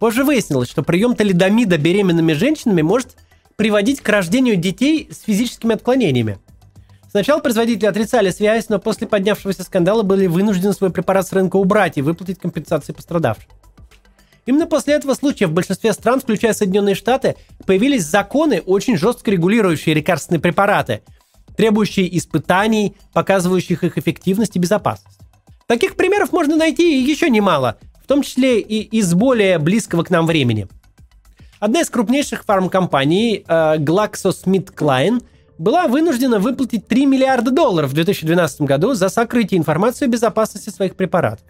Позже 0.00 0.24
выяснилось, 0.24 0.68
что 0.68 0.82
прием 0.82 1.14
талидомида 1.14 1.78
беременными 1.78 2.32
женщинами 2.32 2.82
может 2.82 3.18
приводить 3.54 4.00
к 4.00 4.08
рождению 4.08 4.56
детей 4.56 5.08
с 5.12 5.20
физическими 5.20 5.74
отклонениями. 5.74 6.38
Сначала 7.10 7.40
производители 7.40 7.86
отрицали 7.86 8.30
связь, 8.30 8.68
но 8.68 8.78
после 8.78 9.06
поднявшегося 9.06 9.62
скандала 9.62 10.02
были 10.02 10.26
вынуждены 10.26 10.74
свой 10.74 10.90
препарат 10.90 11.26
с 11.26 11.32
рынка 11.32 11.56
убрать 11.56 11.96
и 11.96 12.02
выплатить 12.02 12.38
компенсации 12.38 12.92
пострадавшим. 12.92 13.50
Именно 14.44 14.66
после 14.66 14.94
этого 14.94 15.14
случая 15.14 15.46
в 15.46 15.52
большинстве 15.52 15.92
стран, 15.92 16.20
включая 16.20 16.54
Соединенные 16.54 16.94
Штаты, 16.94 17.36
появились 17.66 18.04
законы, 18.04 18.62
очень 18.64 18.96
жестко 18.96 19.30
регулирующие 19.30 19.94
лекарственные 19.94 20.40
препараты, 20.40 21.02
требующие 21.56 22.16
испытаний, 22.16 22.96
показывающих 23.12 23.84
их 23.84 23.98
эффективность 23.98 24.56
и 24.56 24.58
безопасность. 24.58 25.18
Таких 25.66 25.96
примеров 25.96 26.32
можно 26.32 26.56
найти 26.56 26.98
еще 27.02 27.28
немало, 27.28 27.78
в 28.02 28.06
том 28.06 28.22
числе 28.22 28.60
и 28.60 28.80
из 28.80 29.12
более 29.12 29.58
близкого 29.58 30.02
к 30.02 30.08
нам 30.08 30.26
времени. 30.26 30.66
Одна 31.60 31.80
из 31.80 31.90
крупнейших 31.90 32.44
фармкомпаний, 32.44 33.44
э, 33.46 33.76
GlaxoSmithKline, 33.78 35.22
была 35.58 35.88
вынуждена 35.88 36.38
выплатить 36.38 36.86
3 36.86 37.06
миллиарда 37.06 37.50
долларов 37.50 37.90
в 37.90 37.94
2012 37.94 38.62
году 38.62 38.94
за 38.94 39.08
сокрытие 39.08 39.58
информации 39.58 40.06
о 40.06 40.08
безопасности 40.08 40.70
своих 40.70 40.94
препаратов. 40.94 41.44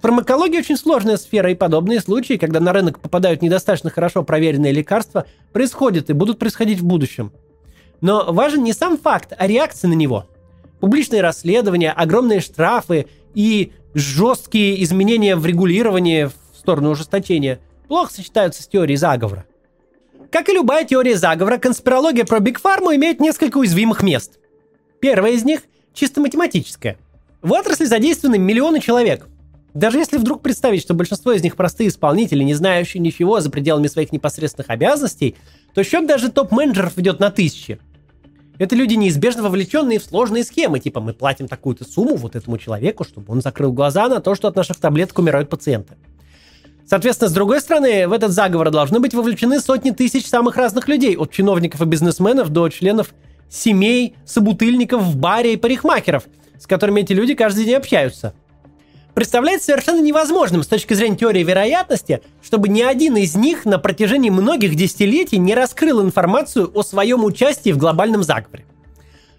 Фармакология 0.00 0.60
очень 0.60 0.76
сложная 0.76 1.16
сфера, 1.16 1.50
и 1.50 1.54
подобные 1.54 2.00
случаи, 2.00 2.34
когда 2.34 2.60
на 2.60 2.74
рынок 2.74 3.00
попадают 3.00 3.40
недостаточно 3.40 3.88
хорошо 3.88 4.22
проверенные 4.22 4.70
лекарства, 4.70 5.24
происходят 5.52 6.10
и 6.10 6.12
будут 6.12 6.38
происходить 6.38 6.80
в 6.80 6.84
будущем. 6.84 7.32
Но 8.02 8.30
важен 8.30 8.62
не 8.62 8.74
сам 8.74 8.98
факт, 8.98 9.32
а 9.36 9.46
реакция 9.46 9.88
на 9.88 9.94
него. 9.94 10.26
Публичные 10.80 11.22
расследования, 11.22 11.90
огромные 11.90 12.40
штрафы 12.40 13.06
и 13.34 13.72
жесткие 13.94 14.82
изменения 14.84 15.36
в 15.36 15.46
регулировании 15.46 16.24
в 16.24 16.58
сторону 16.58 16.90
ужесточения 16.90 17.60
плохо 17.88 18.12
сочетаются 18.12 18.62
с 18.62 18.66
теорией 18.66 18.98
заговора. 18.98 19.46
Как 20.30 20.48
и 20.48 20.52
любая 20.52 20.84
теория 20.84 21.16
заговора, 21.16 21.58
конспирология 21.58 22.24
про 22.24 22.40
Биг 22.40 22.60
Фарму 22.60 22.94
имеет 22.94 23.20
несколько 23.20 23.58
уязвимых 23.58 24.02
мест. 24.02 24.38
Первое 25.00 25.32
из 25.32 25.44
них 25.44 25.62
чисто 25.92 26.20
математическое. 26.20 26.98
В 27.42 27.52
отрасли 27.52 27.84
задействованы 27.84 28.38
миллионы 28.38 28.80
человек. 28.80 29.28
Даже 29.74 29.98
если 29.98 30.18
вдруг 30.18 30.40
представить, 30.40 30.82
что 30.82 30.94
большинство 30.94 31.32
из 31.32 31.42
них 31.42 31.56
простые 31.56 31.88
исполнители, 31.88 32.44
не 32.44 32.54
знающие 32.54 33.00
ничего 33.00 33.40
за 33.40 33.50
пределами 33.50 33.88
своих 33.88 34.12
непосредственных 34.12 34.70
обязанностей, 34.70 35.36
то 35.74 35.82
счет 35.82 36.06
даже 36.06 36.30
топ-менеджеров 36.30 36.96
ведет 36.96 37.18
на 37.18 37.30
тысячи. 37.30 37.78
Это 38.58 38.76
люди, 38.76 38.94
неизбежно 38.94 39.42
вовлеченные 39.42 39.98
в 39.98 40.04
сложные 40.04 40.44
схемы, 40.44 40.78
типа 40.78 41.00
мы 41.00 41.12
платим 41.12 41.48
такую-то 41.48 41.84
сумму 41.84 42.14
вот 42.14 42.36
этому 42.36 42.56
человеку, 42.56 43.02
чтобы 43.02 43.32
он 43.32 43.42
закрыл 43.42 43.72
глаза 43.72 44.08
на 44.08 44.20
то, 44.20 44.36
что 44.36 44.46
от 44.46 44.54
наших 44.54 44.76
таблеток 44.76 45.18
умирают 45.18 45.50
пациенты. 45.50 45.94
Соответственно, 46.86 47.30
с 47.30 47.32
другой 47.32 47.60
стороны, 47.60 48.06
в 48.06 48.12
этот 48.12 48.32
заговор 48.32 48.70
должны 48.70 49.00
быть 49.00 49.14
вовлечены 49.14 49.60
сотни 49.60 49.90
тысяч 49.90 50.26
самых 50.26 50.56
разных 50.56 50.88
людей, 50.88 51.16
от 51.16 51.30
чиновников 51.30 51.80
и 51.80 51.86
бизнесменов 51.86 52.50
до 52.50 52.68
членов 52.68 53.14
семей, 53.48 54.16
собутыльников 54.26 55.02
в 55.02 55.16
баре 55.16 55.54
и 55.54 55.56
парикмахеров, 55.56 56.24
с 56.58 56.66
которыми 56.66 57.00
эти 57.00 57.12
люди 57.12 57.34
каждый 57.34 57.64
день 57.64 57.76
общаются– 57.76 58.34
представляется 59.14 59.66
совершенно 59.66 60.00
невозможным 60.00 60.62
с 60.62 60.66
точки 60.66 60.92
зрения 60.94 61.16
теории 61.16 61.42
вероятности, 61.42 62.20
чтобы 62.42 62.68
ни 62.68 62.82
один 62.82 63.16
из 63.16 63.34
них 63.34 63.64
на 63.64 63.78
протяжении 63.78 64.30
многих 64.30 64.74
десятилетий 64.74 65.38
не 65.38 65.54
раскрыл 65.54 66.02
информацию 66.02 66.70
о 66.74 66.82
своем 66.82 67.24
участии 67.24 67.70
в 67.70 67.78
глобальном 67.78 68.22
заговоре. 68.22 68.66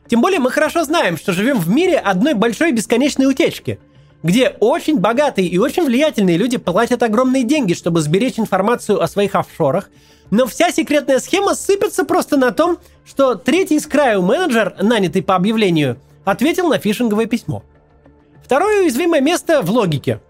Тем 0.07 0.21
более 0.21 0.39
мы 0.39 0.51
хорошо 0.51 0.83
знаем, 0.83 1.17
что 1.17 1.33
живем 1.33 1.59
в 1.59 1.67
мире 1.67 1.97
одной 1.97 2.33
большой 2.33 2.71
бесконечной 2.71 3.25
утечки, 3.25 3.79
где 4.25 4.57
очень 4.59 4.99
богатые 4.99 5.47
и 5.47 5.57
очень 5.57 5.85
влиятельные 5.85 6.35
люди 6.35 6.57
платят 6.57 7.01
огромные 7.01 7.43
деньги, 7.43 7.73
чтобы 7.73 8.01
сберечь 8.01 8.37
информацию 8.37 9.01
о 9.01 9.07
своих 9.07 9.35
офшорах, 9.35 9.89
но 10.31 10.45
вся 10.45 10.71
секретная 10.71 11.19
схема 11.19 11.55
сыпется 11.55 12.03
просто 12.03 12.35
на 12.35 12.51
том, 12.51 12.79
что 13.05 13.35
третий 13.35 13.75
из 13.75 13.87
краю 13.87 14.21
менеджер, 14.21 14.75
нанятый 14.81 15.23
по 15.23 15.35
объявлению, 15.35 15.97
ответил 16.25 16.67
на 16.67 16.77
фишинговое 16.77 17.27
письмо– 17.27 17.63
Второе 18.45 18.83
уязвимое 18.83 19.21
место 19.21 19.63
в 19.63 19.71
логике. 19.71 20.21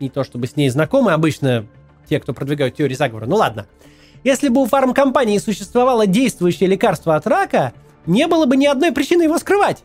Не 0.00 0.08
то 0.08 0.24
чтобы 0.24 0.46
с 0.46 0.56
ней 0.56 0.70
знакомы 0.70 1.12
обычно 1.12 1.66
те, 2.08 2.18
кто 2.18 2.32
продвигают 2.32 2.76
теорию 2.76 2.96
заговора. 2.96 3.26
Ну 3.26 3.36
ладно. 3.36 3.66
Если 4.24 4.48
бы 4.48 4.62
у 4.62 4.66
фармкомпании 4.66 5.36
существовало 5.36 6.06
действующее 6.06 6.66
лекарство 6.66 7.14
от 7.14 7.26
рака, 7.26 7.74
не 8.06 8.26
было 8.26 8.46
бы 8.46 8.56
ни 8.56 8.64
одной 8.64 8.90
причины 8.90 9.24
его 9.24 9.36
скрывать. 9.36 9.82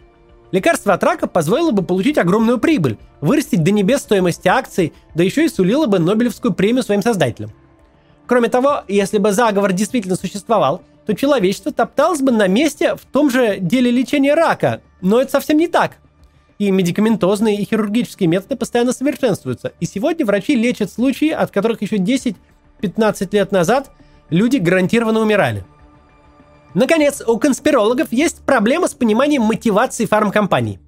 Лекарство 0.51 0.93
от 0.93 1.03
рака 1.03 1.27
позволило 1.27 1.71
бы 1.71 1.83
получить 1.83 2.17
огромную 2.17 2.57
прибыль, 2.57 2.97
вырастить 3.21 3.63
до 3.63 3.71
небес 3.71 4.01
стоимость 4.01 4.47
акций, 4.47 4.93
да 5.13 5.23
еще 5.23 5.45
и 5.45 5.49
сулило 5.49 5.85
бы 5.85 5.99
Нобелевскую 5.99 6.53
премию 6.53 6.83
своим 6.83 7.01
создателям. 7.01 7.51
Кроме 8.25 8.49
того, 8.49 8.83
если 8.87 9.17
бы 9.17 9.31
заговор 9.31 9.73
действительно 9.73 10.15
существовал, 10.15 10.81
то 11.05 11.13
человечество 11.13 11.71
топталось 11.71 12.21
бы 12.21 12.31
на 12.31 12.47
месте 12.47 12.95
в 12.95 13.05
том 13.05 13.29
же 13.29 13.57
деле 13.59 13.91
лечения 13.91 14.33
рака, 14.33 14.81
но 15.01 15.21
это 15.21 15.31
совсем 15.31 15.57
не 15.57 15.67
так– 15.67 15.97
и 16.59 16.71
медикаментозные 16.71 17.55
и 17.55 17.65
хирургические 17.65 18.27
методы 18.27 18.57
постоянно 18.57 18.91
совершенствуются. 18.91 19.71
И 19.79 19.85
сегодня 19.85 20.25
врачи 20.25 20.55
лечат 20.55 20.91
случаи, 20.91 21.29
от 21.29 21.51
которых 21.51 21.81
еще 21.81 21.95
10-15 21.95 22.35
лет 23.31 23.51
назад 23.53 23.89
люди 24.29 24.57
гарантированно 24.57 25.21
умирали. 25.21 25.63
Наконец, 26.73 27.21
у 27.25 27.37
конспирологов 27.37 28.11
есть 28.11 28.41
проблема 28.45 28.87
с 28.87 28.93
пониманием 28.93 29.43
мотивации 29.43 30.05
фармкомпаний. 30.05 30.79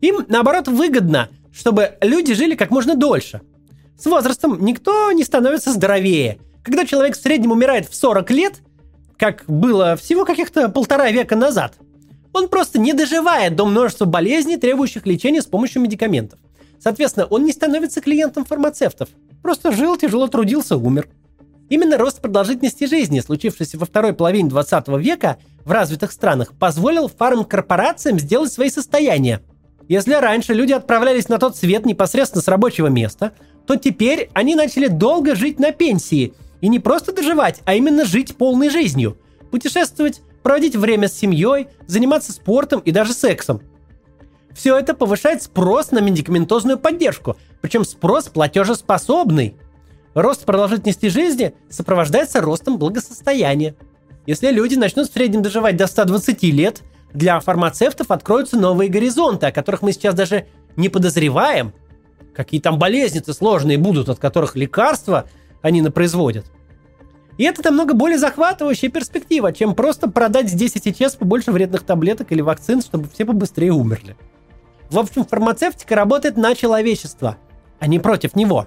Им, 0.00 0.24
наоборот, 0.28 0.68
выгодно, 0.68 1.28
чтобы 1.52 1.96
люди 2.00 2.34
жили 2.34 2.54
как 2.54 2.70
можно 2.70 2.94
дольше. 2.94 3.40
С 3.98 4.06
возрастом 4.06 4.64
никто 4.64 5.12
не 5.12 5.24
становится 5.24 5.72
здоровее. 5.72 6.38
Когда 6.62 6.84
человек 6.84 7.16
в 7.16 7.22
среднем 7.22 7.52
умирает 7.52 7.88
в 7.88 7.94
40 7.94 8.30
лет, 8.30 8.60
как 9.18 9.44
было 9.46 9.96
всего 9.96 10.24
каких-то 10.24 10.68
полтора 10.68 11.10
века 11.10 11.36
назад– 11.36 11.74
он 12.32 12.48
просто 12.48 12.78
не 12.78 12.92
доживает 12.92 13.56
до 13.56 13.66
множества 13.66 14.04
болезней, 14.04 14.56
требующих 14.56 15.06
лечения 15.06 15.42
с 15.42 15.46
помощью 15.46 15.82
медикаментов. 15.82 16.38
Соответственно, 16.78 17.26
он 17.26 17.44
не 17.44 17.52
становится 17.52 18.00
клиентом 18.00 18.44
фармацевтов. 18.44 19.08
Просто 19.42 19.72
жил, 19.72 19.96
тяжело 19.96 20.28
трудился, 20.28 20.76
умер. 20.76 21.08
Именно 21.70 21.98
рост 21.98 22.20
продолжительности 22.20 22.84
жизни, 22.84 23.20
случившийся 23.20 23.78
во 23.78 23.86
второй 23.86 24.12
половине 24.12 24.50
20 24.50 24.88
века 24.98 25.38
в 25.64 25.70
развитых 25.70 26.10
странах, 26.10 26.52
позволил 26.58 27.08
фармкорпорациям 27.08 28.18
сделать 28.18 28.52
свои 28.52 28.70
состояния. 28.70 29.40
Если 29.88 30.12
раньше 30.14 30.52
люди 30.52 30.72
отправлялись 30.72 31.28
на 31.28 31.38
тот 31.38 31.56
свет 31.56 31.86
непосредственно 31.86 32.42
с 32.42 32.48
рабочего 32.48 32.88
места, 32.88 33.32
то 33.66 33.76
теперь 33.76 34.30
они 34.34 34.56
начали 34.56 34.88
долго 34.88 35.36
жить 35.36 35.60
на 35.60 35.70
пенсии. 35.70 36.34
И 36.60 36.68
не 36.68 36.80
просто 36.80 37.12
доживать, 37.12 37.60
а 37.64 37.74
именно 37.74 38.04
жить 38.04 38.36
полной 38.36 38.68
жизнью. 38.68 39.16
Путешествовать 39.52 40.22
проводить 40.42 40.74
время 40.74 41.06
с 41.08 41.14
семьей, 41.14 41.68
заниматься 41.86 42.32
спортом 42.32 42.80
и 42.80 42.90
даже 42.90 43.12
сексом. 43.12 43.62
Все 44.52 44.76
это 44.76 44.92
повышает 44.92 45.44
спрос 45.44 45.92
на 45.92 46.00
медикаментозную 46.00 46.78
поддержку, 46.78 47.36
причем 47.60 47.84
спрос 47.84 48.28
платежеспособный. 48.28 49.54
Рост 50.14 50.44
продолжительности 50.44 51.06
жизни 51.06 51.54
сопровождается 51.68 52.40
ростом 52.40 52.78
благосостояния. 52.78 53.76
Если 54.26 54.50
люди 54.50 54.74
начнут 54.74 55.08
в 55.08 55.12
среднем 55.12 55.42
доживать 55.42 55.76
до 55.76 55.86
120 55.86 56.42
лет, 56.44 56.82
для 57.12 57.38
фармацевтов 57.40 58.10
откроются 58.10 58.56
новые 58.56 58.90
горизонты, 58.90 59.46
о 59.46 59.52
которых 59.52 59.82
мы 59.82 59.92
сейчас 59.92 60.14
даже 60.14 60.46
не 60.76 60.88
подозреваем. 60.88 61.72
какие 62.34 62.60
там 62.60 62.78
болезни-то 62.78 63.32
сложные 63.34 63.76
будут, 63.76 64.08
от 64.08 64.18
которых 64.18 64.56
лекарства 64.56 65.26
они 65.62 65.82
производят. 65.90 66.46
И 67.38 67.44
это 67.44 67.62
намного 67.64 67.94
более 67.94 68.18
захватывающая 68.18 68.90
перспектива, 68.90 69.52
чем 69.52 69.74
просто 69.74 70.10
продать 70.10 70.48
здесь 70.48 70.76
и 70.76 70.80
сейчас 70.82 71.16
побольше 71.16 71.52
вредных 71.52 71.82
таблеток 71.82 72.32
или 72.32 72.40
вакцин, 72.40 72.82
чтобы 72.82 73.08
все 73.12 73.24
побыстрее 73.24 73.72
умерли. 73.72 74.16
В 74.90 74.98
общем, 74.98 75.24
фармацевтика 75.24 75.94
работает 75.94 76.36
на 76.36 76.54
человечество, 76.54 77.36
а 77.78 77.86
не 77.86 77.98
против 77.98 78.36
него. 78.36 78.66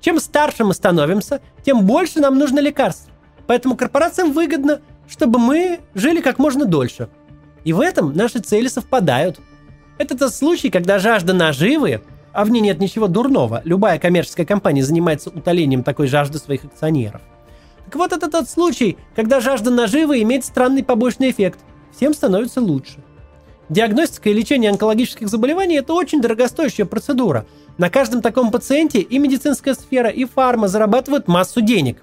Чем 0.00 0.20
старше 0.20 0.64
мы 0.64 0.74
становимся, 0.74 1.40
тем 1.64 1.84
больше 1.84 2.20
нам 2.20 2.38
нужно 2.38 2.60
лекарств. 2.60 3.10
Поэтому 3.46 3.76
корпорациям 3.76 4.32
выгодно, 4.32 4.80
чтобы 5.08 5.38
мы 5.38 5.80
жили 5.94 6.20
как 6.20 6.38
можно 6.38 6.64
дольше. 6.64 7.08
И 7.64 7.72
в 7.72 7.80
этом 7.80 8.12
наши 8.14 8.38
цели 8.38 8.68
совпадают. 8.68 9.40
Это 9.98 10.16
тот 10.16 10.34
случай, 10.34 10.70
когда 10.70 10.98
жажда 10.98 11.32
наживы, 11.32 12.02
а 12.32 12.44
в 12.44 12.50
ней 12.50 12.60
нет 12.60 12.78
ничего 12.78 13.08
дурного, 13.08 13.62
любая 13.64 13.98
коммерческая 13.98 14.46
компания 14.46 14.84
занимается 14.84 15.30
утолением 15.30 15.82
такой 15.82 16.06
жажды 16.06 16.38
своих 16.38 16.64
акционеров– 16.64 17.22
так 17.88 17.96
вот 17.96 18.12
это 18.12 18.30
тот 18.30 18.50
случай, 18.50 18.98
когда 19.16 19.40
жажда 19.40 19.70
наживы 19.70 20.20
имеет 20.20 20.44
странный 20.44 20.84
побочный 20.84 21.30
эффект. 21.30 21.58
Всем 21.96 22.12
становится 22.12 22.60
лучше. 22.60 23.02
Диагностика 23.68 24.30
и 24.30 24.32
лечение 24.32 24.70
онкологических 24.70 25.28
заболеваний– 25.28 25.76
это 25.78 25.92
очень 25.92 26.22
дорогостоящая 26.22 26.86
процедура. 26.86 27.46
На 27.76 27.90
каждом 27.90 28.22
таком 28.22 28.50
пациенте 28.50 29.00
и 29.00 29.18
медицинская 29.18 29.74
сфера, 29.74 30.08
и 30.08 30.24
фарма 30.24 30.68
зарабатывают 30.68 31.28
массу 31.28 31.60
денег. 31.60 32.02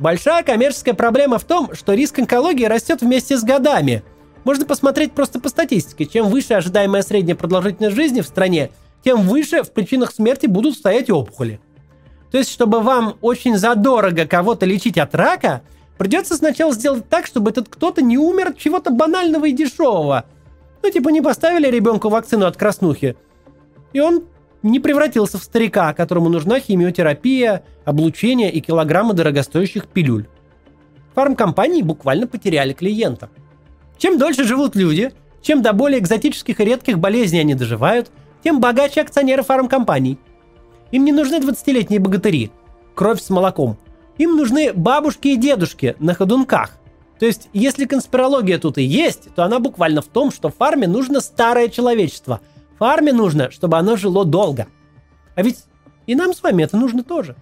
Большая 0.00 0.42
коммерческая 0.42 0.94
проблема 0.94 1.38
в 1.38 1.44
том, 1.44 1.74
что 1.74 1.94
риск 1.94 2.18
онкологии 2.18 2.64
растет 2.64 3.02
вместе 3.02 3.38
с 3.38 3.44
годами. 3.44 4.02
Можно 4.44 4.66
посмотреть 4.66 5.12
просто 5.12 5.40
по 5.40 5.48
статистике. 5.48 6.06
Чем 6.06 6.28
выше 6.28 6.54
ожидаемая 6.54 7.02
средняя 7.02 7.36
продолжительность 7.36 7.96
жизни 7.96 8.20
в 8.20 8.26
стране, 8.26 8.70
тем 9.04 9.22
выше 9.22 9.62
в 9.62 9.70
причинах 9.72 10.12
смерти 10.12 10.46
будут 10.46 10.74
стоять 10.74 11.08
опухоли. 11.08 11.60
То 12.32 12.38
есть, 12.38 12.50
чтобы 12.50 12.80
вам 12.80 13.16
очень 13.20 13.56
задорого 13.56 14.26
кого-то 14.26 14.66
лечить 14.66 14.98
от 14.98 15.14
рака, 15.14 15.62
придется 15.96 16.34
сначала 16.34 16.72
сделать 16.72 17.08
так, 17.08 17.26
чтобы 17.26 17.50
этот 17.50 17.68
кто-то 17.68 18.02
не 18.02 18.18
умер 18.18 18.48
от 18.48 18.58
чего-то 18.58 18.90
банального 18.90 19.46
и 19.46 19.52
дешевого. 19.52 20.26
Ну, 20.86 20.92
типа, 20.92 21.08
не 21.08 21.20
поставили 21.20 21.68
ребенку 21.68 22.08
вакцину 22.10 22.46
от 22.46 22.56
краснухи, 22.56 23.16
и 23.92 23.98
он 23.98 24.22
не 24.62 24.78
превратился 24.78 25.36
в 25.36 25.42
старика, 25.42 25.92
которому 25.92 26.28
нужна 26.28 26.60
химиотерапия, 26.60 27.64
облучение 27.84 28.52
и 28.52 28.60
килограммы 28.60 29.12
дорогостоящих 29.12 29.88
пилюль. 29.88 30.28
Фармкомпании 31.16 31.82
буквально 31.82 32.28
потеряли 32.28 32.72
клиента. 32.72 33.30
Чем 33.98 34.16
дольше 34.16 34.44
живут 34.44 34.76
люди, 34.76 35.12
чем 35.42 35.60
до 35.60 35.72
более 35.72 35.98
экзотических 35.98 36.60
и 36.60 36.64
редких 36.64 37.00
болезней 37.00 37.40
они 37.40 37.56
доживают, 37.56 38.12
тем 38.44 38.60
богаче 38.60 39.00
акционеры 39.00 39.42
фармкомпаний– 39.42 40.20
им 40.92 41.04
не 41.04 41.10
нужны 41.10 41.40
20-летние 41.40 41.98
богатыри, 41.98 42.52
кровь 42.94 43.20
с 43.20 43.28
молоком. 43.28 43.76
Им 44.18 44.36
нужны 44.36 44.72
бабушки 44.72 45.28
и 45.28 45.36
дедушки 45.36 45.96
на 45.98 46.14
ходунках. 46.14 46.78
То 47.18 47.26
есть, 47.26 47.48
если 47.52 47.86
конспирология 47.86 48.58
тут 48.58 48.78
и 48.78 48.82
есть, 48.82 49.34
то 49.34 49.44
она 49.44 49.58
буквально 49.58 50.02
в 50.02 50.06
том, 50.06 50.30
что 50.30 50.50
фарме 50.50 50.86
нужно 50.86 51.20
старое 51.20 51.68
человечество. 51.68 52.40
Фарме 52.78 53.12
нужно, 53.12 53.50
чтобы 53.50 53.78
оно 53.78 53.96
жило 53.96 54.24
долго. 54.24 54.66
А 55.34 55.42
ведь 55.42 55.60
и 56.06 56.14
нам 56.14 56.34
с 56.34 56.42
вами 56.42 56.62
это 56.62 56.76
нужно 56.76 57.02
тоже. 57.02 57.36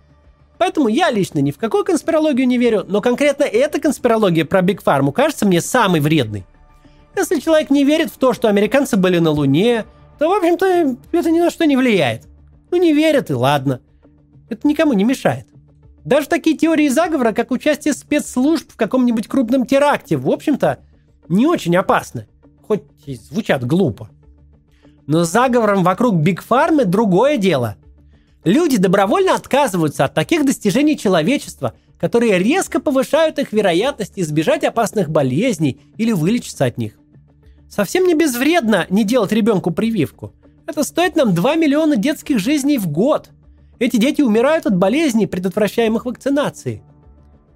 Поэтому 0.58 0.88
я 0.88 1.10
лично 1.10 1.40
ни 1.40 1.50
в 1.50 1.58
какую 1.58 1.84
конспирологию 1.84 2.46
не 2.46 2.58
верю, 2.58 2.84
но 2.86 3.00
конкретно 3.00 3.42
эта 3.42 3.80
конспирология 3.80 4.44
про 4.44 4.62
Биг 4.62 4.82
Фарму 4.82 5.12
кажется 5.12 5.46
мне 5.46 5.60
самой 5.60 6.00
вредной. 6.00 6.46
Если 7.16 7.40
человек 7.40 7.70
не 7.70 7.84
верит 7.84 8.10
в 8.10 8.18
то, 8.18 8.32
что 8.32 8.48
американцы 8.48 8.96
были 8.96 9.18
на 9.18 9.30
Луне, 9.30 9.84
то, 10.18 10.28
в 10.28 10.32
общем-то, 10.32 10.96
это 11.12 11.30
ни 11.30 11.40
на 11.40 11.50
что 11.50 11.66
не 11.66 11.76
влияет. 11.76 12.22
Ну 12.70 12.78
не 12.78 12.92
верят 12.92 13.30
и 13.30 13.34
ладно. 13.34 13.80
Это 14.48 14.66
никому 14.66 14.92
не 14.92 15.04
мешает. 15.04 15.46
Даже 16.04 16.28
такие 16.28 16.56
теории 16.56 16.88
заговора, 16.88 17.32
как 17.32 17.50
участие 17.50 17.94
спецслужб 17.94 18.70
в 18.72 18.76
каком-нибудь 18.76 19.26
крупном 19.26 19.66
теракте, 19.66 20.16
в 20.16 20.30
общем-то, 20.30 20.78
не 21.28 21.46
очень 21.46 21.76
опасны. 21.76 22.26
Хоть 22.66 22.82
и 23.06 23.16
звучат 23.16 23.64
глупо. 23.64 24.10
Но 25.06 25.24
заговором 25.24 25.82
вокруг 25.82 26.16
Биг 26.16 26.42
Фармы 26.42 26.84
другое 26.84 27.36
дело. 27.36 27.76
Люди 28.44 28.76
добровольно 28.76 29.34
отказываются 29.34 30.04
от 30.04 30.14
таких 30.14 30.44
достижений 30.44 30.98
человечества, 30.98 31.74
которые 31.98 32.38
резко 32.38 32.80
повышают 32.80 33.38
их 33.38 33.52
вероятность 33.52 34.14
избежать 34.16 34.64
опасных 34.64 35.08
болезней 35.08 35.80
или 35.96 36.12
вылечиться 36.12 36.66
от 36.66 36.76
них. 36.76 36.98
Совсем 37.70 38.06
не 38.06 38.14
безвредно 38.14 38.86
не 38.90 39.04
делать 39.04 39.32
ребенку 39.32 39.70
прививку– 39.70 40.34
это 40.66 40.82
стоит 40.82 41.14
нам 41.16 41.34
2 41.34 41.56
миллиона 41.56 41.96
детских 41.96 42.38
жизней 42.38 42.78
в 42.78 42.88
год. 42.88 43.30
Эти 43.78 43.96
дети 43.96 44.22
умирают 44.22 44.66
от 44.66 44.76
болезней, 44.76 45.26
предотвращаемых 45.26 46.04
вакцинацией. 46.04 46.82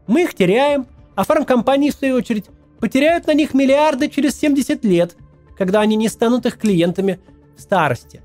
Мы 0.06 0.22
их 0.22 0.34
теряем, 0.34 0.86
а 1.14 1.24
фармкомпании, 1.24 1.90
в 1.90 1.94
свою 1.94 2.16
очередь, 2.16 2.46
потеряют 2.80 3.26
на 3.26 3.34
них 3.34 3.54
миллиарды 3.54 4.08
через 4.08 4.38
70 4.38 4.84
лет, 4.84 5.16
когда 5.56 5.80
они 5.80 5.96
не 5.96 6.08
станут 6.08 6.46
их 6.46 6.58
клиентами 6.58 7.20
в 7.56 7.60
старости. 7.60 8.22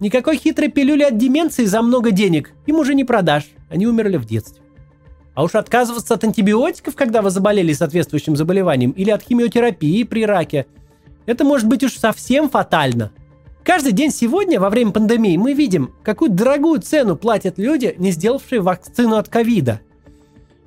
Никакой 0.00 0.36
хитрой 0.36 0.68
пилюли 0.68 1.02
от 1.02 1.16
деменции 1.16 1.64
за 1.64 1.80
много 1.82 2.10
денег 2.10 2.52
им 2.66 2.76
уже 2.76 2.94
не 2.94 3.04
продашь, 3.04 3.50
они 3.70 3.86
умерли 3.86 4.18
в 4.18 4.26
детстве. 4.26 4.62
А 5.34 5.42
уж 5.42 5.54
отказываться 5.54 6.14
от 6.14 6.24
антибиотиков, 6.24 6.94
когда 6.94 7.22
вы 7.22 7.30
заболели 7.30 7.72
соответствующим 7.72 8.36
заболеванием, 8.36 8.92
или 8.92 9.10
от 9.10 9.22
химиотерапии 9.22 10.02
при 10.04 10.24
раке, 10.24 10.66
это 11.26 11.44
может 11.44 11.66
быть 11.66 11.82
уж 11.82 11.92
совсем 11.96 12.48
фатально– 12.48 13.10
Каждый 13.66 13.90
день 13.90 14.12
сегодня, 14.12 14.60
во 14.60 14.70
время 14.70 14.92
пандемии, 14.92 15.36
мы 15.36 15.52
видим, 15.52 15.92
какую 16.04 16.30
дорогую 16.30 16.80
цену 16.80 17.16
платят 17.16 17.58
люди, 17.58 17.96
не 17.98 18.12
сделавшие 18.12 18.60
вакцину 18.60 19.16
от 19.16 19.28
ковида. 19.28 19.80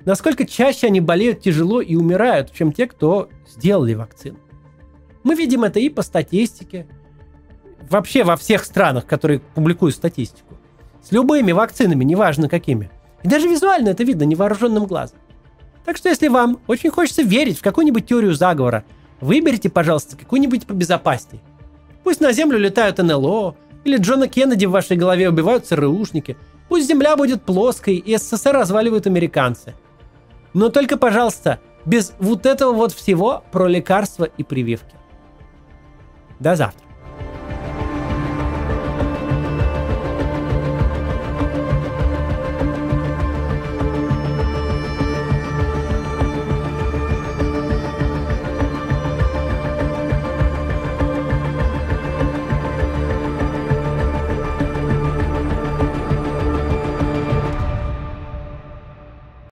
Насколько 0.04 0.44
чаще 0.44 0.88
они 0.88 1.00
болеют 1.00 1.40
тяжело 1.40 1.80
и 1.80 1.96
умирают, 1.96 2.52
чем 2.52 2.72
те, 2.72 2.86
кто 2.86 3.30
сделали 3.48 3.94
вакцину. 3.94 4.36
Мы 5.22 5.34
видим 5.34 5.64
это 5.64 5.80
и 5.80 5.88
по 5.88 6.02
статистике, 6.02 6.86
вообще 7.88 8.22
во 8.22 8.36
всех 8.36 8.66
странах, 8.66 9.06
которые 9.06 9.40
публикуют 9.40 9.94
статистику. 9.96 10.58
С 11.02 11.10
любыми 11.10 11.52
вакцинами, 11.52 12.04
неважно 12.04 12.50
какими. 12.50 12.90
И 13.22 13.28
даже 13.28 13.48
визуально 13.48 13.88
это 13.88 14.04
видно 14.04 14.24
невооруженным 14.24 14.84
глазом. 14.84 15.16
Так 15.86 15.96
что 15.96 16.10
если 16.10 16.28
вам 16.28 16.60
очень 16.66 16.90
хочется 16.90 17.22
верить 17.22 17.60
в 17.60 17.62
какую-нибудь 17.62 18.06
теорию 18.06 18.34
заговора, 18.34 18.84
выберите, 19.22 19.70
пожалуйста, 19.70 20.18
какую-нибудь 20.18 20.66
побезопасней. 20.66 21.40
Пусть 22.04 22.20
на 22.20 22.32
Землю 22.32 22.58
летают 22.58 22.98
НЛО, 22.98 23.56
или 23.84 23.96
Джона 23.96 24.28
Кеннеди 24.28 24.66
в 24.66 24.70
вашей 24.70 24.96
голове 24.96 25.28
убивают 25.28 25.66
ЦРУшники. 25.66 26.36
Пусть 26.68 26.88
Земля 26.88 27.16
будет 27.16 27.42
плоской, 27.42 27.96
и 27.96 28.16
СССР 28.16 28.52
разваливают 28.52 29.06
американцы. 29.06 29.74
Но 30.52 30.68
только, 30.68 30.96
пожалуйста, 30.96 31.60
без 31.84 32.12
вот 32.18 32.46
этого 32.46 32.72
вот 32.72 32.92
всего 32.92 33.42
про 33.52 33.66
лекарства 33.66 34.24
и 34.24 34.42
прививки. 34.42 34.94
До 36.38 36.56
завтра. 36.56 36.89